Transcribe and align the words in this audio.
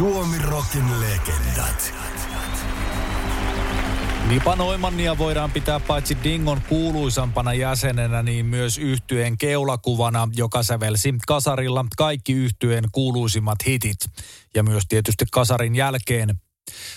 Suomi 0.00 0.38
Rockin 0.38 1.00
legendat. 1.00 1.94
Nipa 4.28 4.56
Noimannia 4.56 5.18
voidaan 5.18 5.50
pitää 5.50 5.80
paitsi 5.80 6.16
Dingon 6.24 6.60
kuuluisampana 6.68 7.54
jäsenenä, 7.54 8.22
niin 8.22 8.46
myös 8.46 8.78
yhtyeen 8.78 9.38
keulakuvana, 9.38 10.28
joka 10.36 10.62
sävelsi 10.62 11.14
kasarilla 11.26 11.84
kaikki 11.96 12.32
yhtyeen 12.32 12.84
kuuluisimmat 12.92 13.66
hitit. 13.66 13.98
Ja 14.54 14.62
myös 14.62 14.82
tietysti 14.88 15.24
kasarin 15.32 15.74
jälkeen 15.74 16.40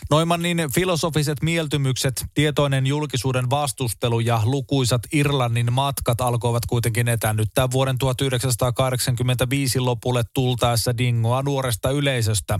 Noimannin 0.09 0.57
filosofiset 0.75 1.41
mieltymykset, 1.41 2.25
tietoinen 2.33 2.87
julkisuuden 2.87 3.49
vastustelu 3.49 4.19
ja 4.19 4.41
lukuisat 4.45 5.01
Irlannin 5.13 5.73
matkat 5.73 6.21
alkoivat 6.21 6.65
kuitenkin 6.65 7.07
etännyttää 7.07 7.71
vuoden 7.71 7.97
1985 7.97 9.79
lopulle 9.79 10.23
tultaessa 10.33 10.97
Dingoa 10.97 11.41
nuoresta 11.41 11.89
yleisöstä. 11.89 12.59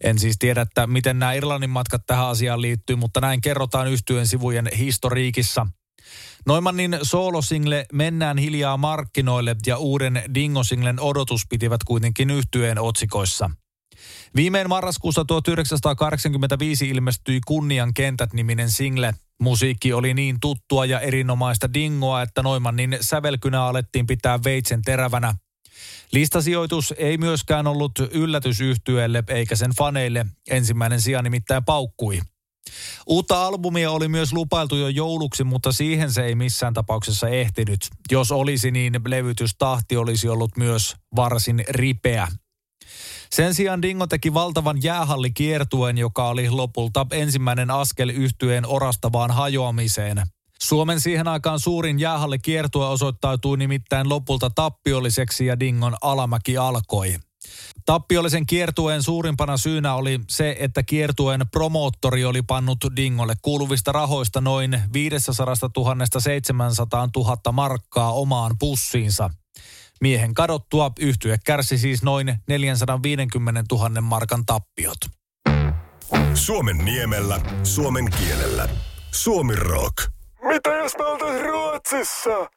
En 0.00 0.18
siis 0.18 0.36
tiedä, 0.38 0.60
että 0.60 0.86
miten 0.86 1.18
nämä 1.18 1.32
Irlannin 1.32 1.70
matkat 1.70 2.02
tähän 2.06 2.26
asiaan 2.26 2.62
liittyy, 2.62 2.96
mutta 2.96 3.20
näin 3.20 3.40
kerrotaan 3.40 3.88
yhtyen 3.88 4.26
sivujen 4.26 4.68
historiikissa. 4.78 5.66
Noimannin 6.46 6.98
soolosingle 7.02 7.86
Mennään 7.92 8.38
hiljaa 8.38 8.76
markkinoille 8.76 9.56
ja 9.66 9.78
uuden 9.78 10.22
Dingo-singlen 10.34 11.00
odotus 11.00 11.42
pitivät 11.48 11.84
kuitenkin 11.84 12.30
yhtyeen 12.30 12.78
otsikoissa– 12.78 13.50
Viimein 14.36 14.68
marraskuussa 14.68 15.24
1985 15.24 16.88
ilmestyi 16.88 17.40
Kunnian 17.46 17.94
kentät-niminen 17.94 18.70
single. 18.70 19.14
Musiikki 19.40 19.92
oli 19.92 20.14
niin 20.14 20.36
tuttua 20.40 20.86
ja 20.86 21.00
erinomaista 21.00 21.74
dingoa, 21.74 22.22
että 22.22 22.42
Noimannin 22.42 22.98
sävelkynä 23.00 23.64
alettiin 23.64 24.06
pitää 24.06 24.38
veitsen 24.44 24.82
terävänä. 24.82 25.34
Listasijoitus 26.12 26.94
ei 26.96 27.18
myöskään 27.18 27.66
ollut 27.66 27.92
yllätys 28.10 28.60
yhtyeelle 28.60 29.24
eikä 29.28 29.56
sen 29.56 29.70
faneille. 29.78 30.26
Ensimmäinen 30.50 31.00
sija 31.00 31.22
nimittäin 31.22 31.64
paukkui. 31.64 32.20
Uutta 33.06 33.46
albumia 33.46 33.90
oli 33.90 34.08
myös 34.08 34.32
lupailtu 34.32 34.76
jo 34.76 34.88
jouluksi, 34.88 35.44
mutta 35.44 35.72
siihen 35.72 36.12
se 36.12 36.24
ei 36.24 36.34
missään 36.34 36.74
tapauksessa 36.74 37.28
ehtinyt. 37.28 37.88
Jos 38.10 38.32
olisi, 38.32 38.70
niin 38.70 39.00
levytystahti 39.06 39.96
olisi 39.96 40.28
ollut 40.28 40.56
myös 40.56 40.96
varsin 41.16 41.64
ripeä. 41.68 42.28
Sen 43.30 43.54
sijaan 43.54 43.82
Dingo 43.82 44.06
teki 44.06 44.34
valtavan 44.34 44.82
jäähallikiertuen, 44.82 45.98
joka 45.98 46.28
oli 46.28 46.50
lopulta 46.50 47.06
ensimmäinen 47.10 47.70
askel 47.70 48.08
yhtyeen 48.08 48.66
orastavaan 48.66 49.30
hajoamiseen. 49.30 50.22
Suomen 50.64 51.00
siihen 51.00 51.28
aikaan 51.28 51.60
suurin 51.60 52.00
jäähallikiertue 52.00 52.86
osoittautui 52.86 53.56
nimittäin 53.56 54.08
lopulta 54.08 54.50
tappiolliseksi 54.50 55.46
ja 55.46 55.60
Dingon 55.60 55.96
alamäki 56.02 56.56
alkoi. 56.56 57.16
Tappiollisen 57.86 58.46
kiertueen 58.46 59.02
suurimpana 59.02 59.56
syynä 59.56 59.94
oli 59.94 60.20
se, 60.28 60.56
että 60.60 60.82
kiertueen 60.82 61.40
promoottori 61.52 62.24
oli 62.24 62.42
pannut 62.42 62.78
Dingolle 62.96 63.34
kuuluvista 63.42 63.92
rahoista 63.92 64.40
noin 64.40 64.80
500 64.92 65.54
000 65.76 65.96
700 66.18 67.08
000 67.16 67.52
markkaa 67.52 68.12
omaan 68.12 68.56
pussiinsa– 68.58 69.30
Miehen 70.00 70.34
kadottua 70.34 70.92
yhtye 70.98 71.38
kärsi 71.44 71.78
siis 71.78 72.02
noin 72.02 72.38
450 72.48 73.64
000 73.72 74.00
markan 74.00 74.46
tappiot. 74.46 74.98
Suomen 76.34 76.78
niemellä, 76.78 77.40
suomen 77.62 78.10
kielellä. 78.10 78.68
Suomi 79.10 79.54
rock. 79.56 80.14
Mitä 80.48 80.70
jos 80.70 80.92
me 80.98 81.04
oltais 81.04 81.42
Ruotsissa? 81.42 82.50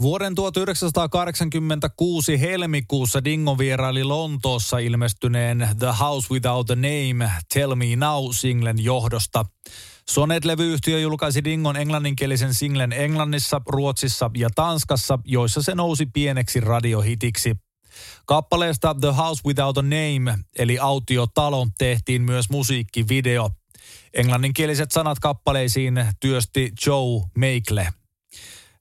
Vuoden 0.00 0.34
1986 0.34 2.40
helmikuussa 2.40 3.24
Dingo 3.24 3.58
vieraili 3.58 4.04
Lontoossa 4.04 4.78
ilmestyneen 4.78 5.68
The 5.78 5.94
House 6.00 6.34
Without 6.34 6.70
a 6.70 6.74
Name 6.74 7.30
Tell 7.54 7.74
Me 7.74 7.84
Now-singlen 7.84 8.84
johdosta. 8.84 9.44
Sonet-levyyhtiö 10.10 10.98
julkaisi 10.98 11.44
Dingon 11.44 11.76
englanninkielisen 11.76 12.54
singlen 12.54 12.92
Englannissa, 12.92 13.60
Ruotsissa 13.66 14.30
ja 14.36 14.48
Tanskassa, 14.54 15.18
joissa 15.24 15.62
se 15.62 15.74
nousi 15.74 16.06
pieneksi 16.06 16.60
radiohitiksi. 16.60 17.56
Kappaleesta 18.26 18.94
The 19.00 19.12
House 19.12 19.42
Without 19.46 19.78
a 19.78 19.82
Name, 19.82 20.38
eli 20.58 20.78
Autiotalo, 20.78 21.66
tehtiin 21.78 22.22
myös 22.22 22.50
musiikkivideo. 22.50 23.50
Englanninkieliset 24.14 24.90
sanat 24.90 25.18
kappaleisiin 25.18 26.06
työsti 26.20 26.72
Joe 26.86 27.22
Meikle. 27.36 27.88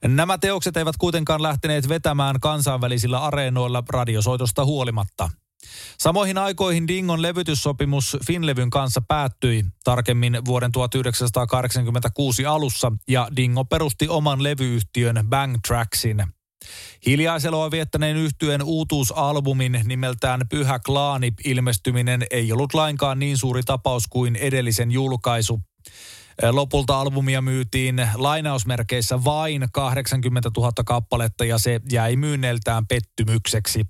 Nämä 0.07 0.37
teokset 0.37 0.77
eivät 0.77 0.97
kuitenkaan 0.97 1.43
lähteneet 1.43 1.89
vetämään 1.89 2.39
kansainvälisillä 2.39 3.19
areenoilla 3.19 3.83
radiosoitosta 3.89 4.65
huolimatta– 4.65 5.29
Samoihin 5.97 6.37
aikoihin 6.37 6.87
Dingon 6.87 7.21
levytyssopimus 7.21 8.17
Finlevyn 8.27 8.69
kanssa 8.69 9.01
päättyi 9.07 9.65
tarkemmin 9.83 10.37
vuoden 10.45 10.71
1986 10.71 12.45
alussa 12.45 12.91
ja 13.07 13.27
Dingo 13.35 13.65
perusti 13.65 14.07
oman 14.07 14.43
levyyhtiön 14.43 15.25
Bang 15.29 15.57
Tracksin. 15.67 16.23
Hiljaiseloa 17.05 17.71
viettäneen 17.71 18.17
yhtyeen 18.17 18.63
uutuusalbumin 18.63 19.81
nimeltään 19.83 20.41
Pyhä 20.49 20.79
Klaani 20.79 21.33
ilmestyminen 21.45 22.25
ei 22.31 22.51
ollut 22.51 22.73
lainkaan 22.73 23.19
niin 23.19 23.37
suuri 23.37 23.63
tapaus 23.63 24.07
kuin 24.07 24.35
edellisen 24.35 24.91
julkaisu. 24.91 25.59
Lopulta 26.51 26.99
albumia 26.99 27.41
myytiin 27.41 28.07
lainausmerkeissä 28.15 29.23
vain 29.23 29.67
80 29.73 30.51
000 30.57 30.71
kappaletta 30.85 31.45
ja 31.45 31.57
se 31.57 31.79
jäi 31.91 32.15
myynneiltään 32.15 32.87
pettymykseksi. 32.87 33.85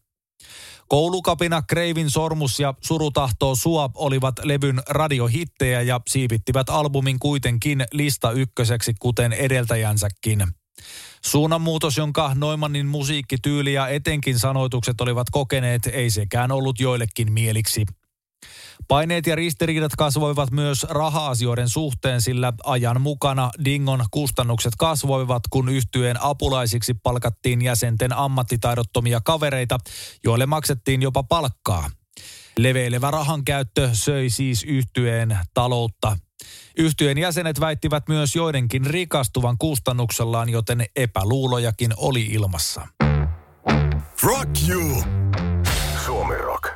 Koulukapina, 0.88 1.62
Kreivin 1.62 2.12
sormus 2.12 2.60
ja 2.60 2.74
Surutahtoo 2.82 3.56
sua 3.56 3.90
olivat 3.96 4.36
levyn 4.44 4.82
radiohittejä 4.90 5.82
ja 5.82 6.02
siivittivät 6.08 6.70
albumin 6.70 7.20
kuitenkin 7.20 7.86
lista 7.92 8.32
ykköseksi 8.32 8.94
kuten 9.00 9.34
edeltäjänsäkin. 9.34 10.44
Suunnanmuutos, 11.26 11.98
jonka 11.98 12.32
Noimannin 12.36 12.86
musiikkityyli 12.86 13.74
ja 13.74 13.88
etenkin 13.88 14.40
sanoitukset 14.40 15.02
olivat 15.02 15.28
kokeneet, 15.32 15.88
ei 15.94 16.10
sekään 16.10 16.52
ollut 16.52 16.80
joillekin 16.80 17.32
mieliksi. 17.32 17.86
Paineet 18.88 19.28
ja 19.28 19.36
ristiriidat 19.36 19.96
kasvoivat 19.96 20.52
myös 20.52 20.86
raha-asioiden 20.90 21.70
suhteen, 21.70 22.22
sillä 22.22 22.54
ajan 22.64 23.02
mukana 23.02 23.50
Dingon 23.66 24.06
kustannukset 24.12 24.74
kasvoivat, 24.78 25.44
kun 25.50 25.70
yhtyeen 25.70 26.24
apulaisiksi 26.24 26.94
palkattiin 26.94 27.62
jäsenten 27.62 28.14
ammattitaidottomia 28.14 29.20
kavereita, 29.26 29.78
joille 30.24 30.46
maksettiin 30.46 31.02
jopa 31.02 31.24
palkkaa. 31.24 31.90
Leveilevä 32.60 33.12
rahan 33.12 33.46
käyttö 33.46 33.90
söi 33.94 34.30
siis 34.30 34.64
yhtyeen 34.64 35.38
taloutta. 35.54 36.18
Yhtyeen 36.78 37.18
jäsenet 37.18 37.60
väittivät 37.60 38.08
myös 38.08 38.36
joidenkin 38.36 38.86
rikastuvan 38.86 39.58
kustannuksellaan, 39.58 40.50
joten 40.50 40.86
epäluulojakin 40.96 41.94
oli 41.98 42.22
ilmassa. 42.22 42.88
Rock 44.24 44.50
you! 44.70 45.04
Suomi 46.06 46.36
Rock. 46.36 46.70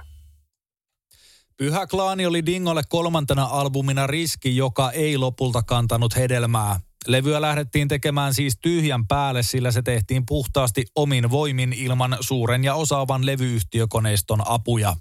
Pyhä 1.58 1.88
Klaani 1.88 2.25
oli 2.25 2.46
Dingolle 2.46 2.82
kolmantena 2.90 3.46
albumina 3.46 4.08
riski, 4.08 4.56
joka 4.56 4.92
ei 4.92 5.18
lopulta 5.18 5.64
kantanut 5.64 6.16
hedelmää. 6.16 6.80
Levyä 7.08 7.42
lähdettiin 7.42 7.88
tekemään 7.88 8.34
siis 8.34 8.58
tyhjän 8.62 9.08
päälle, 9.08 9.44
sillä 9.44 9.72
se 9.72 9.82
tehtiin 9.82 10.25
puhtaasti 10.25 10.86
omin 10.96 11.32
voimin 11.32 11.74
ilman 11.74 12.18
suuren 12.20 12.64
ja 12.64 12.75
osaavan 12.75 13.25
levyyhtiökoneiston 13.25 14.42
apuja. 14.46 14.96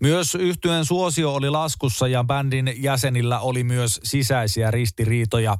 Myös 0.00 0.34
yhtyeen 0.34 0.84
suosio 0.84 1.34
oli 1.34 1.50
laskussa 1.50 2.08
ja 2.08 2.24
bändin 2.24 2.74
jäsenillä 2.76 3.40
oli 3.40 3.64
myös 3.64 4.00
sisäisiä 4.04 4.70
ristiriitoja. 4.70 5.56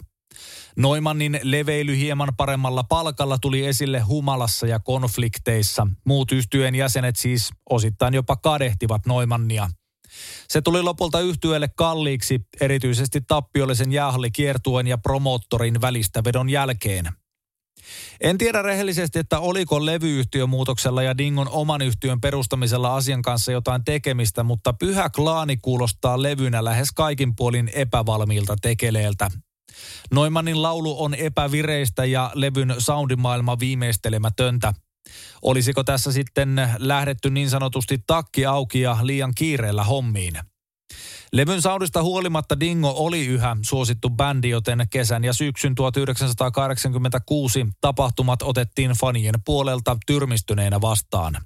Noimannin 0.76 1.40
leveily 1.42 1.96
hieman 1.96 2.32
paremmalla 2.36 2.84
palkalla 2.84 3.38
tuli 3.38 3.66
esille 3.66 4.00
humalassa 4.00 4.66
ja 4.66 4.78
konflikteissa. 4.78 5.86
Muut 6.04 6.32
yhtyeen 6.32 6.74
jäsenet 6.74 7.16
siis 7.16 7.50
osittain 7.70 8.14
jopa 8.14 8.36
kadehtivat 8.36 9.06
Noimannia. 9.06 9.68
Se 10.48 10.62
tuli 10.62 10.82
lopulta 10.82 11.20
yhtyölle 11.20 11.68
kalliiksi, 11.76 12.40
erityisesti 12.60 13.20
tappiollisen 13.20 13.92
jäähallikiertuen 13.92 14.86
ja 14.86 14.98
promoottorin 14.98 15.80
välistä 15.80 16.24
vedon 16.24 16.50
jälkeen. 16.50 17.08
En 18.20 18.38
tiedä 18.38 18.62
rehellisesti, 18.62 19.18
että 19.18 19.38
oliko 19.38 19.86
levyyhtiömuutoksella 19.86 21.02
ja 21.02 21.18
Dingon 21.18 21.48
oman 21.48 21.82
yhtiön 21.82 22.20
perustamisella 22.20 22.96
asian 22.96 23.22
kanssa 23.22 23.52
jotain 23.52 23.84
tekemistä, 23.84 24.42
mutta 24.42 24.72
Pyhä 24.72 25.10
Klaani 25.10 25.56
kuulostaa 25.56 26.22
levynä 26.22 26.64
lähes 26.64 26.88
kaikin 26.92 27.36
puolin 27.36 27.70
epävalmiilta 27.74 28.56
tekeleeltä. 28.62 29.30
Noimanin 30.10 30.62
laulu 30.62 31.04
on 31.04 31.14
epävireistä 31.14 32.04
ja 32.04 32.30
levyn 32.34 32.74
soundimaailma 32.78 33.58
viimeistelemätöntä. 33.58 34.74
Olisiko 35.42 35.84
tässä 35.84 36.12
sitten 36.12 36.70
lähdetty 36.78 37.30
niin 37.30 37.50
sanotusti 37.50 37.98
takki 38.06 38.46
auki 38.46 38.80
ja 38.80 38.98
liian 39.02 39.32
kiireellä 39.34 39.84
hommiin? 39.84 40.34
Levyn 41.32 41.62
soundista 41.62 42.02
huolimatta 42.02 42.60
Dingo 42.60 42.94
oli 42.96 43.26
yhä 43.26 43.56
suosittu 43.62 44.10
bändi, 44.10 44.48
joten 44.48 44.86
kesän 44.90 45.24
ja 45.24 45.32
syksyn 45.32 45.74
1986 45.74 47.66
tapahtumat 47.80 48.42
otettiin 48.42 48.90
fanien 48.90 49.34
puolelta 49.44 49.96
tyrmistyneenä 50.06 50.80
vastaan. 50.80 51.36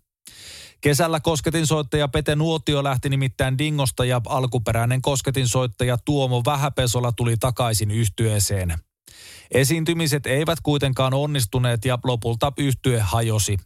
Kesällä 0.80 1.20
kosketinsoittaja 1.20 2.08
Pete 2.08 2.36
Nuotio 2.36 2.84
lähti 2.84 3.08
nimittäin 3.08 3.58
Dingosta 3.58 4.04
ja 4.04 4.20
alkuperäinen 4.26 5.02
kosketinsoittaja 5.02 5.98
Tuomo 6.04 6.42
Vähäpesola 6.46 7.12
tuli 7.12 7.36
takaisin 7.36 7.90
yhtyeeseen. 7.90 8.74
Esiintymiset 9.50 10.26
eivät 10.26 10.58
kuitenkaan 10.62 11.14
onnistuneet 11.14 11.84
ja 11.84 11.98
lopulta 12.04 12.52
yhtye 12.58 13.00
hajosi. 13.00 13.56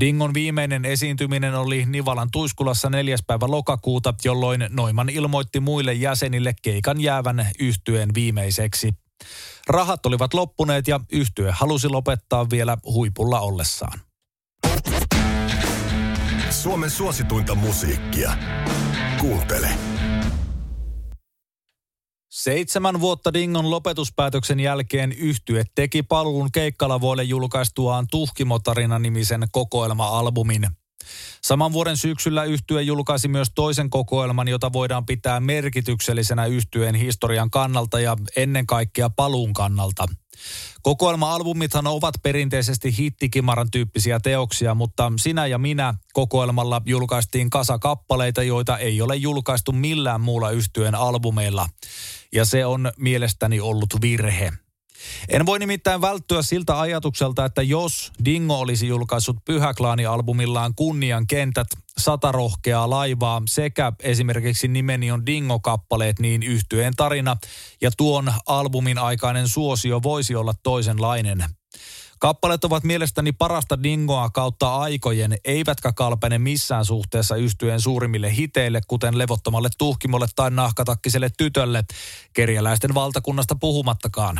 Dingon 0.00 0.34
viimeinen 0.34 0.84
esiintyminen 0.84 1.54
oli 1.54 1.86
Nivalan 1.86 2.28
Tuiskulassa 2.32 2.90
4. 2.90 3.16
päivä 3.26 3.46
lokakuuta, 3.48 4.14
jolloin 4.24 4.66
Noiman 4.70 5.08
ilmoitti 5.08 5.60
muille 5.60 5.92
jäsenille 5.92 6.54
keikan 6.62 7.00
jäävän 7.00 7.50
yhtyeen 7.58 8.14
viimeiseksi. 8.14 8.94
Rahat 9.68 10.06
olivat 10.06 10.34
loppuneet 10.34 10.88
ja 10.88 11.00
yhtye 11.12 11.50
halusi 11.50 11.88
lopettaa 11.88 12.50
vielä 12.50 12.76
huipulla 12.84 13.40
ollessaan. 13.40 14.00
Suomen 16.50 16.90
suosituinta 16.90 17.54
musiikkia. 17.54 18.32
Kuuntele. 19.20 19.89
Seitsemän 22.30 23.00
vuotta 23.00 23.32
Dingon 23.32 23.70
lopetuspäätöksen 23.70 24.60
jälkeen 24.60 25.12
yhtye 25.12 25.64
teki 25.74 26.02
paluun 26.02 26.52
keikkalavoille 26.52 27.22
julkaistuaan 27.22 28.06
Tuhkimotarina-nimisen 28.10 29.46
kokoelma-albumin. 29.52 30.79
Saman 31.42 31.72
vuoden 31.72 31.96
syksyllä 31.96 32.44
yhtye 32.44 32.82
julkaisi 32.82 33.28
myös 33.28 33.48
toisen 33.54 33.90
kokoelman, 33.90 34.48
jota 34.48 34.72
voidaan 34.72 35.06
pitää 35.06 35.40
merkityksellisenä 35.40 36.46
yhtyeen 36.46 36.94
historian 36.94 37.50
kannalta 37.50 38.00
ja 38.00 38.16
ennen 38.36 38.66
kaikkea 38.66 39.10
paluun 39.10 39.52
kannalta. 39.52 40.06
Kokoelma-albumithan 40.82 41.86
ovat 41.86 42.14
perinteisesti 42.22 42.98
hittikimaran 42.98 43.70
tyyppisiä 43.70 44.20
teoksia, 44.20 44.74
mutta 44.74 45.12
Sinä 45.16 45.46
ja 45.46 45.58
minä 45.58 45.94
kokoelmalla 46.12 46.82
julkaistiin 46.86 47.50
kasa 47.50 47.78
kappaleita, 47.78 48.42
joita 48.42 48.78
ei 48.78 49.02
ole 49.02 49.16
julkaistu 49.16 49.72
millään 49.72 50.20
muulla 50.20 50.50
yhtyeen 50.50 50.94
albumeilla. 50.94 51.68
Ja 52.32 52.44
se 52.44 52.66
on 52.66 52.92
mielestäni 52.96 53.60
ollut 53.60 54.00
virhe. 54.00 54.52
En 55.28 55.46
voi 55.46 55.58
nimittäin 55.58 56.00
välttyä 56.00 56.42
siltä 56.42 56.80
ajatukselta, 56.80 57.44
että 57.44 57.62
jos 57.62 58.12
Dingo 58.24 58.58
olisi 58.58 58.88
julkaissut 58.88 59.36
Pyhäklaani-albumillaan 59.44 60.74
Kunnian 60.76 61.26
kentät, 61.26 61.66
Sata 61.98 62.32
rohkeaa 62.32 62.90
laivaa 62.90 63.42
sekä 63.48 63.92
esimerkiksi 64.02 64.68
Nimeni 64.68 65.10
on 65.10 65.26
Dingo-kappaleet, 65.26 66.18
niin 66.18 66.42
yhtyeen 66.42 66.96
tarina 66.96 67.36
ja 67.80 67.90
tuon 67.96 68.32
albumin 68.46 68.98
aikainen 68.98 69.48
suosio 69.48 70.02
voisi 70.02 70.34
olla 70.34 70.54
toisenlainen. 70.62 71.44
Kappaleet 72.18 72.64
ovat 72.64 72.84
mielestäni 72.84 73.32
parasta 73.32 73.82
dingoa 73.82 74.30
kautta 74.30 74.76
aikojen, 74.76 75.36
eivätkä 75.44 75.92
kalpene 75.92 76.38
missään 76.38 76.84
suhteessa 76.84 77.36
yhtyen 77.36 77.80
suurimmille 77.80 78.36
hiteille, 78.36 78.80
kuten 78.86 79.18
levottomalle 79.18 79.68
tuhkimolle 79.78 80.26
tai 80.36 80.50
nahkatakkiselle 80.50 81.30
tytölle, 81.38 81.84
kerjäläisten 82.32 82.94
valtakunnasta 82.94 83.56
puhumattakaan. 83.60 84.38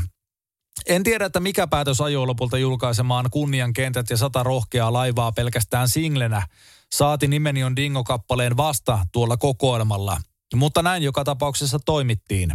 En 0.86 1.02
tiedä, 1.02 1.24
että 1.24 1.40
mikä 1.40 1.66
päätös 1.66 2.00
ajoi 2.00 2.26
lopulta 2.26 2.58
julkaisemaan 2.58 3.26
kunnian 3.30 3.72
kentät 3.72 4.10
ja 4.10 4.16
sata 4.16 4.42
rohkeaa 4.42 4.92
laivaa 4.92 5.32
pelkästään 5.32 5.88
singlenä. 5.88 6.46
Saati 6.94 7.28
nimeni 7.28 7.64
on 7.64 7.76
Dingo-kappaleen 7.76 8.56
vasta 8.56 9.06
tuolla 9.12 9.36
kokoelmalla. 9.36 10.20
Mutta 10.54 10.82
näin 10.82 11.02
joka 11.02 11.24
tapauksessa 11.24 11.78
toimittiin. 11.78 12.50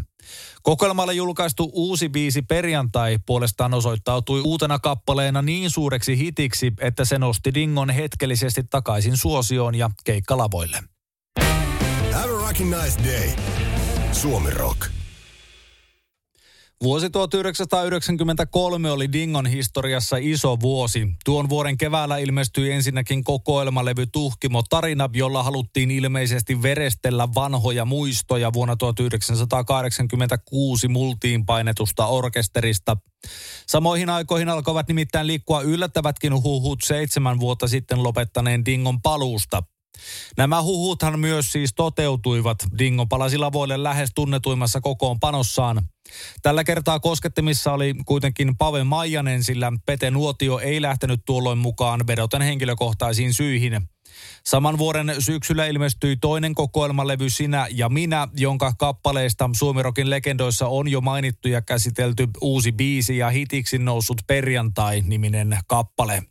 Kokoelmalle 0.63 1.13
julkaistu 1.13 1.69
uusi 1.73 2.09
biisi 2.09 2.41
Perjantai 2.41 3.19
puolestaan 3.25 3.73
osoittautui 3.73 4.41
uutena 4.41 4.79
kappaleena 4.79 5.41
niin 5.41 5.71
suureksi 5.71 6.17
hitiksi, 6.17 6.73
että 6.81 7.05
se 7.05 7.19
nosti 7.19 7.53
Dingon 7.53 7.89
hetkellisesti 7.89 8.63
takaisin 8.69 9.17
suosioon 9.17 9.75
ja 9.75 9.89
keikkalavoille. 10.03 10.83
Have 12.11 12.33
a 12.33 12.83
nice 12.83 13.03
day. 13.03 13.29
Suomi 14.11 14.51
Rock. 14.51 15.04
Vuosi 16.85 17.09
1993 17.09 18.91
oli 18.91 19.11
Dingon 19.11 19.45
historiassa 19.45 20.17
iso 20.19 20.59
vuosi. 20.59 21.07
Tuon 21.25 21.49
vuoden 21.49 21.77
keväällä 21.77 22.17
ilmestyi 22.17 22.71
ensinnäkin 22.71 23.23
kokoelmalevy 23.23 24.05
Tuhkimo 24.05 24.63
Tarina, 24.69 25.09
jolla 25.13 25.43
haluttiin 25.43 25.91
ilmeisesti 25.91 26.61
verestellä 26.61 27.27
vanhoja 27.35 27.85
muistoja 27.85 28.53
vuonna 28.53 28.75
1986 28.75 30.87
multiin 30.87 31.45
painetusta 31.45 32.05
orkesterista. 32.05 32.97
Samoihin 33.67 34.09
aikoihin 34.09 34.49
alkoivat 34.49 34.87
nimittäin 34.87 35.27
liikkua 35.27 35.61
yllättävätkin 35.61 36.33
huhut 36.33 36.79
seitsemän 36.83 37.39
vuotta 37.39 37.67
sitten 37.67 38.03
lopettaneen 38.03 38.65
Dingon 38.65 39.01
paluusta– 39.01 39.63
Nämä 40.37 40.61
huhuthan 40.61 41.19
myös 41.19 41.51
siis 41.51 41.73
toteutuivat. 41.73 42.57
Dingo 42.77 43.05
palasi 43.05 43.37
lavoille 43.37 43.83
lähes 43.83 44.11
tunnetuimmassa 44.15 44.81
kokoonpanossaan. 44.81 45.81
Tällä 46.41 46.63
kertaa 46.63 46.99
koskettimissa 46.99 47.73
oli 47.73 47.95
kuitenkin 48.05 48.57
Pave 48.57 48.83
Maijanen, 48.83 49.43
sillä 49.43 49.71
Pete 49.85 50.11
Nuotio 50.11 50.59
ei 50.59 50.81
lähtenyt 50.81 51.21
tuolloin 51.25 51.57
mukaan 51.57 52.07
vedoten 52.07 52.41
henkilökohtaisiin 52.41 53.33
syihin. 53.33 53.89
Saman 54.45 54.77
vuoden 54.77 55.15
syksyllä 55.19 55.65
ilmestyi 55.65 56.17
toinen 56.17 56.55
kokoelmalevy 56.55 57.29
Sinä 57.29 57.67
ja 57.71 57.89
minä, 57.89 58.27
jonka 58.37 58.73
kappaleista 58.73 59.49
Suomirokin 59.53 60.09
legendoissa 60.09 60.67
on 60.67 60.87
jo 60.87 61.01
mainittu 61.01 61.47
ja 61.47 61.61
käsitelty 61.61 62.27
uusi 62.41 62.71
biisi 62.71 63.17
ja 63.17 63.29
hitiksi 63.29 63.77
noussut 63.77 64.21
Perjantai-niminen 64.27 65.59
kappale. 65.67 66.23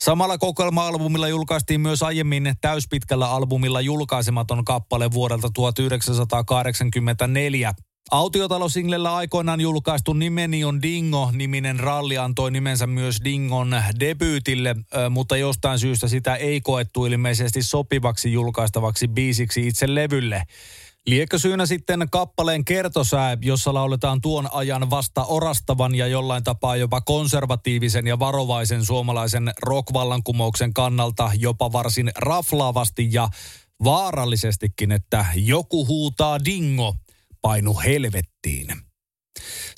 Samalla 0.00 0.38
kokoelma-albumilla 0.38 1.28
julkaistiin 1.28 1.80
myös 1.80 2.02
aiemmin 2.02 2.54
täyspitkällä 2.60 3.30
albumilla 3.30 3.80
julkaisematon 3.80 4.64
kappale 4.64 5.10
vuodelta 5.10 5.50
1984. 5.54 7.74
Autiotalosinglellä 8.10 9.16
aikoinaan 9.16 9.60
julkaistu 9.60 10.12
Nimeni 10.12 10.64
on 10.64 10.82
Dingo-niminen 10.82 11.80
ralli 11.80 12.18
antoi 12.18 12.50
nimensä 12.50 12.86
myös 12.86 13.16
Dingon 13.24 13.82
debyytille, 14.00 14.76
mutta 15.10 15.36
jostain 15.36 15.78
syystä 15.78 16.08
sitä 16.08 16.36
ei 16.36 16.60
koettu 16.60 17.06
ilmeisesti 17.06 17.62
sopivaksi 17.62 18.32
julkaistavaksi 18.32 19.08
biisiksi 19.08 19.66
itse 19.66 19.94
levylle. 19.94 20.42
Liekö 21.06 21.38
syynä 21.38 21.66
sitten 21.66 22.08
kappaleen 22.10 22.64
kertosää, 22.64 23.36
jossa 23.40 23.74
lauletaan 23.74 24.20
tuon 24.20 24.48
ajan 24.52 24.90
vasta 24.90 25.24
orastavan 25.24 25.94
ja 25.94 26.06
jollain 26.06 26.44
tapaa 26.44 26.76
jopa 26.76 27.00
konservatiivisen 27.00 28.06
ja 28.06 28.18
varovaisen 28.18 28.84
suomalaisen 28.84 29.52
rockvallankumouksen 29.62 30.74
kannalta 30.74 31.30
jopa 31.38 31.72
varsin 31.72 32.10
raflaavasti 32.16 33.08
ja 33.12 33.28
vaarallisestikin, 33.84 34.92
että 34.92 35.26
joku 35.34 35.86
huutaa 35.86 36.44
dingo, 36.44 36.94
painu 37.40 37.78
helvettiin. 37.78 38.66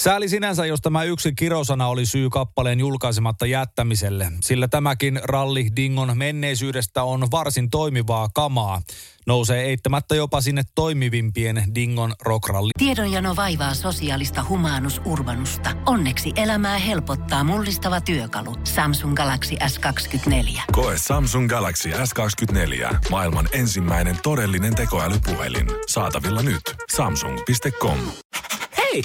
Sääli 0.02 0.28
sinänsä, 0.28 0.66
jos 0.66 0.80
tämä 0.80 1.04
yksi 1.04 1.32
kirosana 1.32 1.88
oli 1.88 2.06
syy 2.06 2.30
kappaleen 2.30 2.80
julkaisematta 2.80 3.46
jättämiselle, 3.46 4.32
sillä 4.40 4.68
tämäkin 4.68 5.20
ralli 5.22 5.68
Dingon 5.76 6.18
menneisyydestä 6.18 7.02
on 7.02 7.30
varsin 7.30 7.70
toimivaa 7.70 8.28
kamaa. 8.34 8.82
Nousee 9.26 9.64
eittämättä 9.64 10.14
jopa 10.14 10.40
sinne 10.40 10.62
toimivimpien 10.74 11.64
Dingon 11.74 12.14
rockralli. 12.22 12.70
Tiedonjano 12.78 13.36
vaivaa 13.36 13.74
sosiaalista 13.74 14.44
humanus 14.48 15.00
urbanusta. 15.04 15.70
Onneksi 15.86 16.32
elämää 16.36 16.78
helpottaa 16.78 17.44
mullistava 17.44 18.00
työkalu. 18.00 18.56
Samsung 18.64 19.14
Galaxy 19.14 19.54
S24. 19.54 20.62
Koe 20.72 20.94
Samsung 20.98 21.48
Galaxy 21.48 21.90
S24. 21.90 22.96
Maailman 23.10 23.48
ensimmäinen 23.52 24.16
todellinen 24.22 24.74
tekoälypuhelin. 24.74 25.66
Saatavilla 25.86 26.42
nyt. 26.42 26.62
Samsung.com. 26.96 27.98
Hei! 28.76 29.04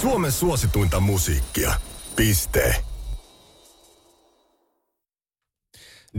Suomen 0.00 0.32
suosituinta 0.32 1.00
musiikkia. 1.00 1.74
Piste. 2.16 2.84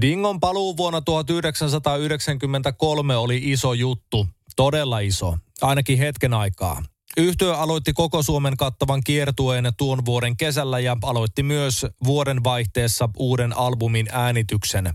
Dingon 0.01 0.39
paluu 0.39 0.77
vuonna 0.77 1.01
1993 1.01 3.15
oli 3.15 3.51
iso 3.51 3.73
juttu. 3.73 4.27
Todella 4.55 4.99
iso. 4.99 5.37
Ainakin 5.61 5.97
hetken 5.97 6.33
aikaa. 6.33 6.83
Yhtiö 7.17 7.57
aloitti 7.57 7.93
koko 7.93 8.23
Suomen 8.23 8.57
kattavan 8.57 9.01
kiertueen 9.03 9.71
tuon 9.77 10.05
vuoden 10.05 10.37
kesällä 10.37 10.79
ja 10.79 10.97
aloitti 11.03 11.43
myös 11.43 11.85
vuoden 12.03 12.43
vaihteessa 12.43 13.09
uuden 13.17 13.57
albumin 13.57 14.07
äänityksen. 14.11 14.93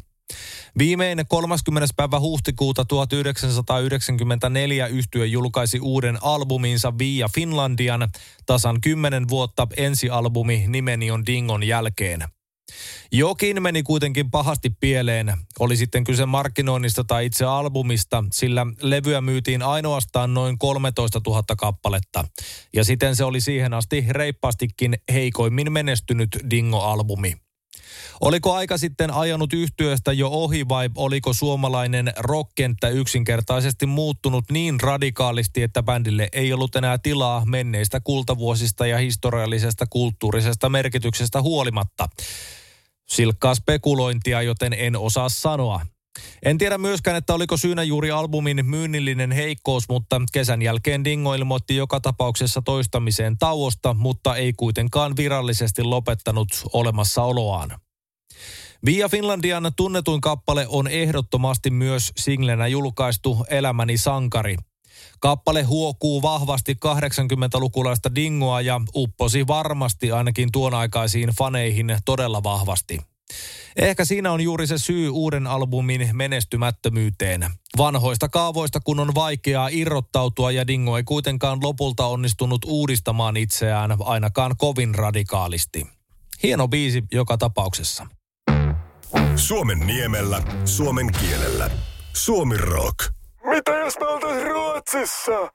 Viimeinen 0.78 1.26
30. 1.28 1.86
päivä 1.96 2.20
huhtikuuta 2.20 2.84
1994 2.84 4.86
yhtye 4.86 5.26
julkaisi 5.26 5.80
uuden 5.80 6.18
albuminsa 6.22 6.98
Via 6.98 7.28
Finlandian 7.34 8.08
tasan 8.46 8.80
10 8.80 9.28
vuotta 9.28 9.66
ensialbumi 9.76 10.64
Nimeni 10.68 11.10
on 11.10 11.26
Dingon 11.26 11.62
jälkeen. 11.62 12.24
Jokin 13.12 13.62
meni 13.62 13.82
kuitenkin 13.82 14.30
pahasti 14.30 14.70
pieleen, 14.80 15.32
oli 15.58 15.76
sitten 15.76 16.04
kyse 16.04 16.26
markkinoinnista 16.26 17.04
tai 17.04 17.26
itse 17.26 17.44
albumista, 17.44 18.24
sillä 18.32 18.66
levyä 18.82 19.20
myytiin 19.20 19.62
ainoastaan 19.62 20.34
noin 20.34 20.58
13 20.58 21.20
000 21.26 21.42
kappaletta. 21.58 22.24
Ja 22.74 22.84
siten 22.84 23.16
se 23.16 23.24
oli 23.24 23.40
siihen 23.40 23.74
asti 23.74 24.04
reippaastikin 24.08 24.96
heikoimmin 25.12 25.72
menestynyt 25.72 26.28
Dingo-albumi. 26.50 27.49
Oliko 28.20 28.54
aika 28.54 28.78
sitten 28.78 29.10
ajanut 29.10 29.52
yhtyöstä 29.52 30.12
jo 30.12 30.28
ohi 30.28 30.68
vai 30.68 30.90
oliko 30.96 31.32
suomalainen 31.32 32.12
rockkenttä 32.16 32.88
yksinkertaisesti 32.88 33.86
muuttunut 33.86 34.44
niin 34.50 34.80
radikaalisti, 34.80 35.62
että 35.62 35.82
bändille 35.82 36.28
ei 36.32 36.52
ollut 36.52 36.76
enää 36.76 36.98
tilaa 36.98 37.44
menneistä 37.44 38.00
kultavuosista 38.00 38.86
ja 38.86 38.98
historiallisesta 38.98 39.86
kulttuurisesta 39.90 40.68
merkityksestä 40.68 41.42
huolimatta? 41.42 42.08
Silkkaa 43.08 43.54
spekulointia, 43.54 44.42
joten 44.42 44.72
en 44.72 44.96
osaa 44.96 45.28
sanoa. 45.28 45.80
En 46.42 46.58
tiedä 46.58 46.78
myöskään, 46.78 47.16
että 47.16 47.34
oliko 47.34 47.56
syynä 47.56 47.82
juuri 47.82 48.10
albumin 48.10 48.66
myynnillinen 48.66 49.32
heikkous, 49.32 49.88
mutta 49.88 50.22
kesän 50.32 50.62
jälkeen 50.62 51.04
Dingo 51.04 51.34
ilmoitti 51.34 51.76
joka 51.76 52.00
tapauksessa 52.00 52.62
toistamiseen 52.62 53.38
tauosta, 53.38 53.94
mutta 53.94 54.36
ei 54.36 54.52
kuitenkaan 54.52 55.16
virallisesti 55.16 55.82
lopettanut 55.82 56.48
olemassaoloaan. 56.72 57.70
Via 58.86 59.08
Finlandian 59.08 59.72
tunnetuin 59.76 60.20
kappale 60.20 60.66
on 60.68 60.88
ehdottomasti 60.88 61.70
myös 61.70 62.12
singlenä 62.16 62.66
julkaistu 62.66 63.46
Elämäni 63.48 63.98
sankari. 63.98 64.56
Kappale 65.20 65.62
huokuu 65.62 66.22
vahvasti 66.22 66.74
80-lukulaista 66.74 68.14
dingoa 68.14 68.60
ja 68.60 68.80
upposi 68.94 69.46
varmasti 69.46 70.12
ainakin 70.12 70.52
tuon 70.52 70.74
aikaisiin 70.74 71.30
faneihin 71.38 71.96
todella 72.04 72.42
vahvasti. 72.42 73.00
Ehkä 73.76 74.04
siinä 74.04 74.32
on 74.32 74.40
juuri 74.40 74.66
se 74.66 74.78
syy 74.78 75.08
uuden 75.08 75.46
albumin 75.46 76.08
menestymättömyyteen. 76.12 77.50
Vanhoista 77.78 78.28
kaavoista 78.28 78.80
kun 78.80 79.00
on 79.00 79.14
vaikeaa 79.14 79.68
irrottautua 79.68 80.50
ja 80.50 80.66
Dingo 80.66 80.96
ei 80.96 81.04
kuitenkaan 81.04 81.58
lopulta 81.62 82.06
onnistunut 82.06 82.64
uudistamaan 82.66 83.36
itseään 83.36 83.96
ainakaan 84.00 84.56
kovin 84.56 84.94
radikaalisti. 84.94 85.86
Hieno 86.42 86.68
biisi 86.68 87.02
joka 87.12 87.38
tapauksessa. 87.38 88.06
Suomen 89.36 89.78
niemellä, 89.78 90.42
suomen 90.64 91.12
kielellä. 91.20 91.70
Suomi 92.12 92.56
Rock. 92.56 93.12
Mitä 93.44 93.70
jos 93.76 93.94
me 94.00 94.06
oltais 94.06 94.44
Ruotsissa? 94.44 95.52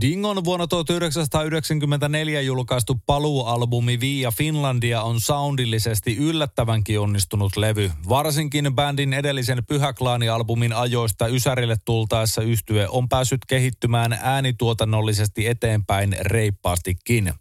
Dingon 0.00 0.44
vuonna 0.44 0.66
1994 0.66 2.40
julkaistu 2.40 3.00
paluualbumi 3.06 4.00
Via 4.00 4.30
Finlandia 4.30 5.02
on 5.02 5.20
soundillisesti 5.20 6.16
yllättävänkin 6.16 7.00
onnistunut 7.00 7.56
levy. 7.56 7.90
Varsinkin 8.08 8.74
bändin 8.74 9.12
edellisen 9.12 9.62
Pyhäklaani-albumin 9.66 10.72
ajoista 10.72 11.28
Ysärille 11.28 11.76
tultaessa 11.84 12.42
yhtye 12.42 12.88
on 12.88 13.08
päässyt 13.08 13.40
kehittymään 13.48 14.18
äänituotannollisesti 14.22 15.46
eteenpäin 15.46 16.16
reippaastikin. 16.20 17.32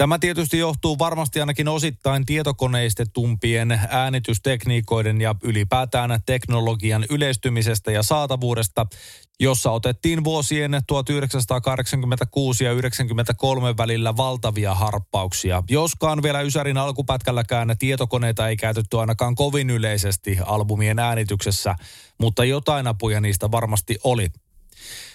Tämä 0.00 0.18
tietysti 0.18 0.58
johtuu 0.58 0.98
varmasti 0.98 1.40
ainakin 1.40 1.68
osittain 1.68 2.26
tietokoneistetumpien 2.26 3.80
äänitystekniikoiden 3.88 5.20
ja 5.20 5.34
ylipäätään 5.42 6.20
teknologian 6.26 7.04
yleistymisestä 7.10 7.92
ja 7.92 8.02
saatavuudesta, 8.02 8.86
jossa 9.40 9.70
otettiin 9.70 10.24
vuosien 10.24 10.70
1986 10.86 12.64
ja 12.64 12.70
1993 12.70 13.76
välillä 13.76 14.16
valtavia 14.16 14.74
harppauksia. 14.74 15.62
Joskaan 15.70 16.22
vielä 16.22 16.40
Ysärin 16.40 16.78
alkupätkälläkään 16.78 17.76
tietokoneita 17.78 18.48
ei 18.48 18.56
käytetty 18.56 18.98
ainakaan 18.98 19.34
kovin 19.34 19.70
yleisesti 19.70 20.38
albumien 20.46 20.98
äänityksessä, 20.98 21.74
mutta 22.18 22.44
jotain 22.44 22.86
apuja 22.86 23.20
niistä 23.20 23.50
varmasti 23.50 23.98
oli. 24.04 24.28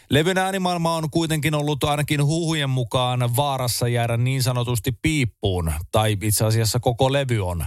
Levyn 0.09 0.37
äänimaailma 0.37 0.95
on 0.95 1.09
kuitenkin 1.11 1.55
ollut 1.55 1.83
ainakin 1.83 2.25
huhujen 2.25 2.69
mukaan 2.69 3.35
vaarassa 3.35 3.87
jäädä 3.87 4.17
niin 4.17 4.43
sanotusti 4.43 4.91
piippuun, 5.01 5.73
tai 5.91 6.17
itse 6.21 6.45
asiassa 6.45 6.79
koko 6.79 7.13
levy 7.13 7.47
on. 7.47 7.65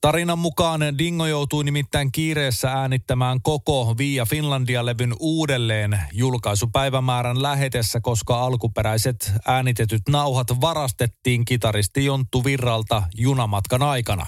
Tarinan 0.00 0.38
mukaan 0.38 0.80
Dingo 0.98 1.26
joutui 1.26 1.64
nimittäin 1.64 2.12
kiireessä 2.12 2.72
äänittämään 2.72 3.42
koko 3.42 3.94
Via 3.98 4.24
Finlandia-levyn 4.24 5.14
uudelleen 5.20 6.00
julkaisupäivämäärän 6.12 7.42
lähetessä, 7.42 8.00
koska 8.00 8.40
alkuperäiset 8.40 9.32
äänitetyt 9.46 10.02
nauhat 10.08 10.60
varastettiin 10.60 11.44
kitaristi 11.44 12.04
Jonttu 12.04 12.44
Virralta 12.44 13.02
junamatkan 13.16 13.82
aikana. 13.82 14.26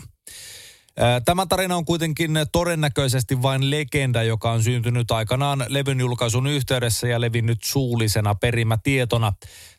Tämä 1.25 1.47
tarina 1.47 1.76
on 1.76 1.85
kuitenkin 1.85 2.30
todennäköisesti 2.52 3.42
vain 3.42 3.70
legenda, 3.70 4.23
joka 4.23 4.50
on 4.50 4.62
syntynyt 4.62 5.11
aikanaan 5.11 5.64
levyn 5.68 6.00
julkaisun 6.00 6.47
yhteydessä 6.47 7.09
ja 7.09 7.20
levinnyt 7.20 7.59
suullisena 7.64 8.35
perimätietona. 8.35 9.32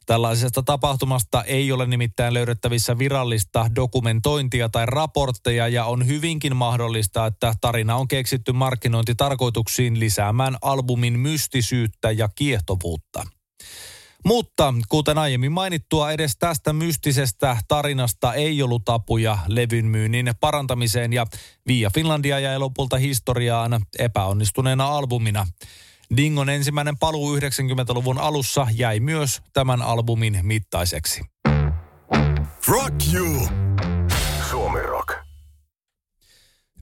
Tällaisesta 0.05 0.63
tapahtumasta 0.63 1.43
ei 1.43 1.71
ole 1.71 1.85
nimittäin 1.85 2.33
löydettävissä 2.33 2.97
virallista 2.97 3.69
dokumentointia 3.75 4.69
tai 4.69 4.85
raportteja 4.85 5.67
ja 5.67 5.85
on 5.85 6.07
hyvinkin 6.07 6.55
mahdollista, 6.55 7.25
että 7.25 7.53
tarina 7.61 7.95
on 7.95 8.07
keksitty 8.07 8.51
markkinointitarkoituksiin 8.51 9.99
lisäämään 9.99 10.57
albumin 10.61 11.19
mystisyyttä 11.19 12.11
ja 12.11 12.29
kiehtovuutta. 12.35 13.23
Mutta 14.25 14.73
kuten 14.89 15.17
aiemmin 15.17 15.51
mainittua, 15.51 16.11
edes 16.11 16.37
tästä 16.39 16.73
mystisestä 16.73 17.57
tarinasta 17.67 18.33
ei 18.33 18.63
ollut 18.63 18.89
apuja 18.89 19.37
levyn 19.47 19.85
myynnin 19.85 20.33
parantamiseen 20.39 21.13
ja 21.13 21.25
Via 21.67 21.89
Finlandia 21.93 22.39
jäi 22.39 22.59
lopulta 22.59 22.97
historiaan 22.97 23.85
epäonnistuneena 23.99 24.87
albumina. 24.87 25.47
Dingon 26.17 26.49
ensimmäinen 26.49 26.97
paluu 26.97 27.37
90-luvun 27.37 28.19
alussa 28.19 28.67
jäi 28.71 28.99
myös 28.99 29.41
tämän 29.53 29.81
albumin 29.81 30.39
mittaiseksi. 30.41 31.21
Rock 32.67 32.95
you! 33.13 33.47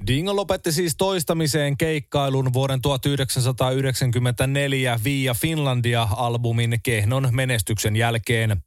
Dingo 0.08 0.36
lopetti 0.36 0.72
siis 0.72 0.96
toistamiseen 0.98 1.78
keikkailun 1.78 2.54
vuoden 2.54 2.82
1994 2.82 5.00
Via 5.04 5.34
Finlandia-albumin 5.34 6.80
kehnon 6.84 7.30
menestyksen 7.32 7.96
jälkeen. 7.96 8.64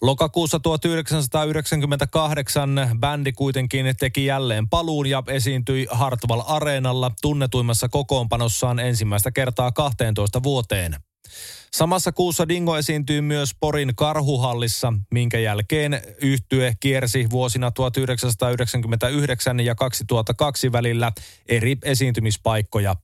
Lokakuussa 0.00 0.60
1998 0.60 2.90
bändi 2.98 3.32
kuitenkin 3.32 3.94
teki 3.98 4.24
jälleen 4.24 4.68
paluun 4.68 5.06
ja 5.06 5.22
esiintyi 5.26 5.86
Hartwall 5.90 6.42
Areenalla 6.46 7.10
tunnetuimmassa 7.22 7.88
kokoonpanossaan 7.88 8.78
ensimmäistä 8.78 9.30
kertaa 9.30 9.72
12 9.72 10.42
vuoteen. 10.42 10.96
Samassa 11.72 12.12
kuussa 12.12 12.48
Dingo 12.48 12.76
esiintyi 12.76 13.20
myös 13.20 13.50
Porin 13.60 13.92
karhuhallissa, 13.96 14.92
minkä 15.10 15.38
jälkeen 15.38 16.02
yhtye 16.20 16.74
kiersi 16.80 17.26
vuosina 17.30 17.70
1999 17.70 19.60
ja 19.60 19.74
2002 19.74 20.72
välillä 20.72 21.12
eri 21.48 21.76
esiintymispaikkoja. 21.84 22.96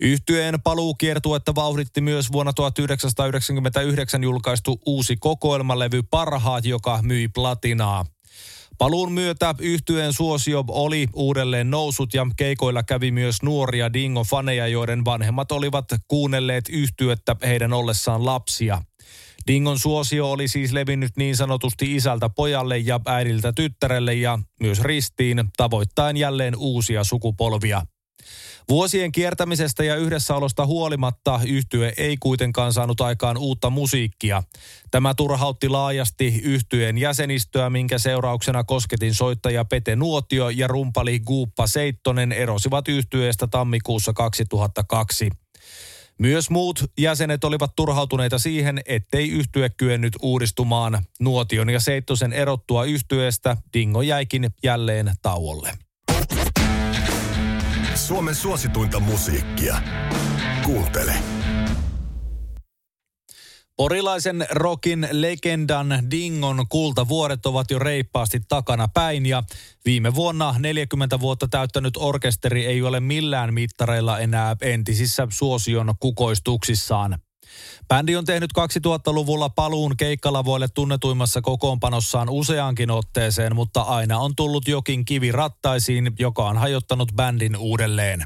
Yhtyeen 0.00 0.62
paluukiertuetta 0.62 1.54
vauhditti 1.54 2.00
myös 2.00 2.32
vuonna 2.32 2.52
1999 2.52 4.22
julkaistu 4.22 4.80
uusi 4.86 5.16
kokoelmalevy 5.16 6.02
Parhaat, 6.02 6.64
joka 6.64 7.00
myi 7.02 7.28
platinaa. 7.28 8.04
Paluun 8.78 9.12
myötä 9.12 9.54
yhtyeen 9.58 10.12
suosio 10.12 10.64
oli 10.68 11.08
uudelleen 11.14 11.70
nousut 11.70 12.14
ja 12.14 12.26
keikoilla 12.36 12.82
kävi 12.82 13.10
myös 13.10 13.42
nuoria 13.42 13.92
Dingo-faneja, 13.92 14.68
joiden 14.68 15.04
vanhemmat 15.04 15.52
olivat 15.52 15.84
kuunnelleet 16.08 16.64
yhtyettä 16.68 17.36
heidän 17.42 17.72
ollessaan 17.72 18.24
lapsia. 18.26 18.82
Dingon 19.46 19.78
suosio 19.78 20.30
oli 20.30 20.48
siis 20.48 20.72
levinnyt 20.72 21.16
niin 21.16 21.36
sanotusti 21.36 21.94
isältä 21.94 22.28
pojalle 22.28 22.78
ja 22.78 23.00
äidiltä 23.06 23.52
tyttärelle 23.52 24.14
ja 24.14 24.38
myös 24.60 24.80
ristiin, 24.80 25.44
tavoittaen 25.56 26.16
jälleen 26.16 26.56
uusia 26.56 27.04
sukupolvia. 27.04 27.82
Vuosien 28.68 29.12
kiertämisestä 29.12 29.84
ja 29.84 29.96
yhdessäolosta 29.96 30.66
huolimatta 30.66 31.40
yhtye 31.46 31.92
ei 31.96 32.16
kuitenkaan 32.20 32.72
saanut 32.72 33.00
aikaan 33.00 33.36
uutta 33.36 33.70
musiikkia. 33.70 34.42
Tämä 34.90 35.14
turhautti 35.14 35.68
laajasti 35.68 36.40
yhtyeen 36.42 36.98
jäsenistöä, 36.98 37.70
minkä 37.70 37.98
seurauksena 37.98 38.64
kosketin 38.64 39.14
soittaja 39.14 39.64
Pete 39.64 39.96
Nuotio 39.96 40.48
ja 40.48 40.66
rumpali 40.66 41.20
Guuppa 41.20 41.66
Seittonen 41.66 42.32
erosivat 42.32 42.88
yhtyeestä 42.88 43.46
tammikuussa 43.46 44.12
2002. 44.12 45.30
Myös 46.18 46.50
muut 46.50 46.84
jäsenet 46.98 47.44
olivat 47.44 47.76
turhautuneita 47.76 48.38
siihen, 48.38 48.80
ettei 48.86 49.30
yhtye 49.30 49.70
kyennyt 49.70 50.16
uudistumaan. 50.22 51.04
Nuotion 51.20 51.70
ja 51.70 51.80
Seittosen 51.80 52.32
erottua 52.32 52.84
yhtyeestä 52.84 53.56
Dingo 53.74 54.02
jäikin 54.02 54.50
jälleen 54.62 55.12
tauolle. 55.22 55.85
Suomen 58.06 58.34
suosituinta 58.34 59.00
musiikkia. 59.00 59.76
Kuuntele. 60.64 61.14
Porilaisen 63.76 64.46
rokin 64.50 65.08
legendan 65.10 66.10
Dingon 66.10 66.66
kultavuoret 66.68 67.46
ovat 67.46 67.70
jo 67.70 67.78
reippaasti 67.78 68.40
takana 68.48 68.88
päin 68.94 69.26
ja 69.26 69.42
viime 69.84 70.14
vuonna 70.14 70.54
40 70.58 71.20
vuotta 71.20 71.48
täyttänyt 71.48 71.96
orkesteri 71.96 72.66
ei 72.66 72.82
ole 72.82 73.00
millään 73.00 73.54
mittareilla 73.54 74.18
enää 74.18 74.56
entisissä 74.60 75.26
suosion 75.30 75.94
kukoistuksissaan. 76.00 77.18
Bändi 77.88 78.16
on 78.16 78.24
tehnyt 78.24 78.50
2000-luvulla 78.58 79.48
paluun 79.48 79.96
keikkalavoille 79.96 80.68
tunnetuimmassa 80.68 81.40
kokoonpanossaan 81.40 82.28
useankin 82.30 82.90
otteeseen, 82.90 83.54
mutta 83.54 83.82
aina 83.82 84.18
on 84.18 84.36
tullut 84.36 84.68
jokin 84.68 85.04
kivi 85.04 85.32
rattaisiin, 85.32 86.12
joka 86.18 86.48
on 86.48 86.56
hajottanut 86.56 87.12
bändin 87.16 87.56
uudelleen. 87.56 88.24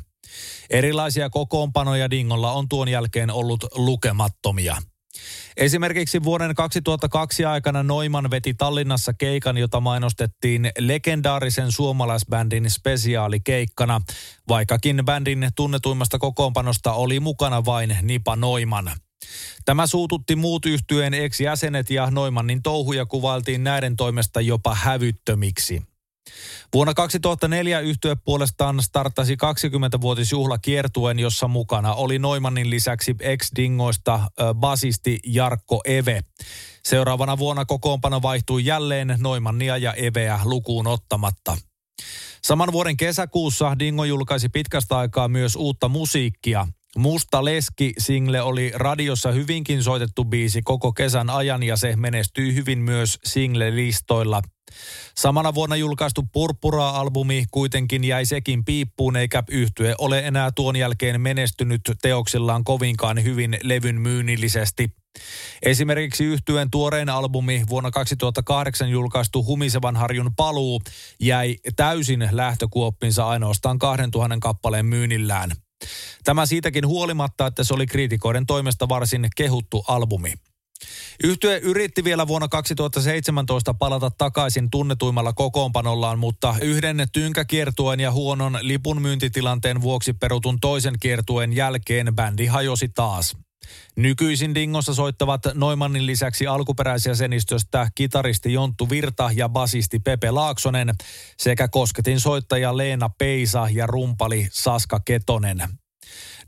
Erilaisia 0.70 1.30
kokoonpanoja 1.30 2.10
Dingolla 2.10 2.52
on 2.52 2.68
tuon 2.68 2.88
jälkeen 2.88 3.30
ollut 3.30 3.64
lukemattomia. 3.74 4.76
Esimerkiksi 5.56 6.22
vuoden 6.22 6.54
2002 6.54 7.44
aikana 7.44 7.82
Noiman 7.82 8.30
veti 8.30 8.54
Tallinnassa 8.54 9.12
keikan, 9.12 9.58
jota 9.58 9.80
mainostettiin 9.80 10.70
legendaarisen 10.78 11.72
suomalaisbändin 11.72 12.70
spesiaalikeikkana, 12.70 14.00
vaikkakin 14.48 15.02
bändin 15.04 15.48
tunnetuimmasta 15.56 16.18
kokoonpanosta 16.18 16.92
oli 16.92 17.20
mukana 17.20 17.64
vain 17.64 17.96
Nipa 18.02 18.36
Noiman. 18.36 18.90
Tämä 19.64 19.86
suututti 19.86 20.36
muut 20.36 20.66
yhtyeen 20.66 21.14
ex-jäsenet 21.14 21.90
ja 21.90 22.10
Noimannin 22.10 22.62
touhuja 22.62 23.06
kuvailtiin 23.06 23.64
näiden 23.64 23.96
toimesta 23.96 24.40
jopa 24.40 24.74
hävyttömiksi. 24.74 25.82
Vuonna 26.74 26.94
2004 26.94 27.80
yhtye 27.80 28.16
puolestaan 28.24 28.82
starttasi 28.82 29.34
20-vuotisjuhla 29.34 30.58
kiertuen, 30.58 31.18
jossa 31.18 31.48
mukana 31.48 31.94
oli 31.94 32.18
Noimannin 32.18 32.70
lisäksi 32.70 33.16
ex-dingoista 33.20 34.20
basisti 34.54 35.18
Jarkko 35.26 35.80
Eve. 35.84 36.20
Seuraavana 36.84 37.38
vuonna 37.38 37.64
kokoonpano 37.64 38.22
vaihtui 38.22 38.64
jälleen 38.64 39.14
Noimannia 39.18 39.76
ja 39.76 39.92
Eveä 39.92 40.40
lukuun 40.44 40.86
ottamatta. 40.86 41.56
Saman 42.44 42.72
vuoden 42.72 42.96
kesäkuussa 42.96 43.78
Dingo 43.78 44.04
julkaisi 44.04 44.48
pitkästä 44.48 44.98
aikaa 44.98 45.28
myös 45.28 45.56
uutta 45.56 45.88
musiikkia. 45.88 46.68
Musta 46.96 47.44
Leski-single 47.44 48.42
oli 48.42 48.72
radiossa 48.74 49.32
hyvinkin 49.32 49.82
soitettu 49.82 50.24
biisi 50.24 50.62
koko 50.64 50.92
kesän 50.92 51.30
ajan 51.30 51.62
ja 51.62 51.76
se 51.76 51.96
menestyi 51.96 52.54
hyvin 52.54 52.78
myös 52.78 53.18
single-listoilla. 53.26 54.42
Samana 55.16 55.54
vuonna 55.54 55.76
julkaistu 55.76 56.22
Purpura-albumi 56.32 57.44
kuitenkin 57.50 58.04
jäi 58.04 58.26
sekin 58.26 58.64
piippuun 58.64 59.16
eikä 59.16 59.42
yhtye 59.50 59.94
ole 59.98 60.18
enää 60.18 60.50
tuon 60.54 60.76
jälkeen 60.76 61.20
menestynyt 61.20 61.80
teoksillaan 62.02 62.64
kovinkaan 62.64 63.24
hyvin 63.24 63.58
levyn 63.62 64.00
myynnillisesti. 64.00 64.90
Esimerkiksi 65.62 66.24
yhtyeen 66.24 66.70
tuorein 66.70 67.08
albumi 67.08 67.62
vuonna 67.68 67.90
2008 67.90 68.90
julkaistu 68.90 69.44
Humisevan 69.44 69.96
harjun 69.96 70.32
paluu 70.36 70.82
jäi 71.20 71.56
täysin 71.76 72.28
lähtökuoppinsa 72.30 73.28
ainoastaan 73.28 73.78
2000 73.78 74.38
kappaleen 74.40 74.86
myynnillään. 74.86 75.50
Tämä 76.24 76.46
siitäkin 76.46 76.86
huolimatta, 76.86 77.46
että 77.46 77.64
se 77.64 77.74
oli 77.74 77.86
kriitikoiden 77.86 78.46
toimesta 78.46 78.88
varsin 78.88 79.28
kehuttu 79.36 79.84
albumi. 79.88 80.32
Yhtye 81.24 81.58
yritti 81.58 82.04
vielä 82.04 82.26
vuonna 82.26 82.48
2017 82.48 83.74
palata 83.74 84.10
takaisin 84.18 84.70
tunnetuimmalla 84.70 85.32
kokoonpanollaan, 85.32 86.18
mutta 86.18 86.54
yhden 86.62 87.06
tynkäkiertuen 87.12 88.00
ja 88.00 88.12
huonon 88.12 88.58
lipun 88.60 89.02
myyntitilanteen 89.02 89.80
vuoksi 89.80 90.12
perutun 90.12 90.60
toisen 90.60 90.94
kiertuen 91.00 91.52
jälkeen 91.52 92.14
bändi 92.14 92.46
hajosi 92.46 92.88
taas. 92.88 93.36
Nykyisin 93.96 94.54
Dingossa 94.54 94.94
soittavat 94.94 95.42
Noimannin 95.54 96.06
lisäksi 96.06 96.46
alkuperäisjäsenistöstä 96.46 97.88
kitaristi 97.94 98.52
Jonttu 98.52 98.90
Virta 98.90 99.30
ja 99.34 99.48
basisti 99.48 99.98
Pepe 99.98 100.30
Laaksonen 100.30 100.94
sekä 101.38 101.68
kosketin 101.68 102.20
soittaja 102.20 102.76
Leena 102.76 103.10
Peisa 103.18 103.68
ja 103.72 103.86
rumpali 103.86 104.48
Saska 104.52 105.00
Ketonen. 105.04 105.58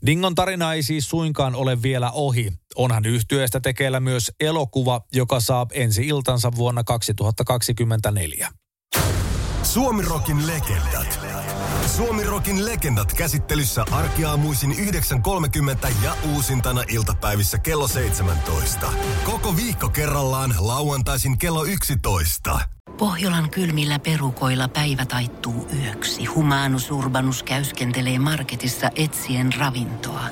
Dingon 0.05 0.35
tarina 0.35 0.73
ei 0.73 0.83
siis 0.83 1.09
suinkaan 1.09 1.55
ole 1.55 1.81
vielä 1.81 2.11
ohi. 2.11 2.53
Onhan 2.75 3.05
yhtyeestä 3.05 3.59
tekeillä 3.59 3.99
myös 3.99 4.31
elokuva, 4.39 5.01
joka 5.13 5.39
saa 5.39 5.67
ensi 5.71 6.07
iltansa 6.07 6.51
vuonna 6.55 6.83
2024. 6.83 8.49
Suomirokin 9.63 10.47
legendat. 10.47 11.32
Suomirokin 11.97 12.65
legendat 12.65 13.13
käsittelyssä 13.13 13.85
arkiaamuisin 13.91 14.71
9.30 14.71 15.93
ja 16.03 16.15
uusintana 16.33 16.83
iltapäivissä 16.87 17.57
kello 17.57 17.87
17. 17.87 18.93
Koko 19.25 19.55
viikko 19.55 19.89
kerrallaan 19.89 20.55
lauantaisin 20.59 21.37
kello 21.37 21.65
11. 21.65 22.59
Pohjolan 22.97 23.49
kylmillä 23.49 23.99
perukoilla 23.99 24.67
päivä 24.67 25.05
taittuu 25.05 25.67
yöksi. 25.83 26.25
Humanus 26.25 26.91
Urbanus 26.91 27.43
käyskentelee 27.43 28.19
marketissa 28.19 28.89
etsien 28.95 29.53
ravintoa. 29.59 30.23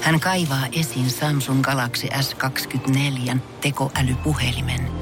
Hän 0.00 0.20
kaivaa 0.20 0.66
esiin 0.72 1.10
Samsung 1.10 1.62
Galaxy 1.62 2.06
S24 2.06 3.36
tekoälypuhelimen, 3.60 4.90